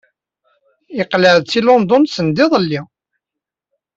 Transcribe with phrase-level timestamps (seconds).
[0.97, 2.81] Yeqleɛ-d seg London sendiḍelli.